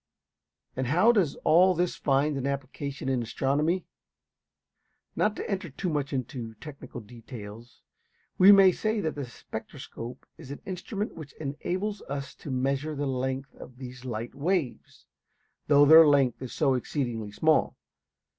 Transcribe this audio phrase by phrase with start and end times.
[0.75, 3.85] And how does all this find an application in astronomy?
[5.15, 7.83] Not to enter too much into technical details,
[8.39, 13.05] we may say that the spectroscope is an instrument which enables us to measure the
[13.05, 15.05] length of these light waves,
[15.67, 17.77] though their length is so exceedingly small.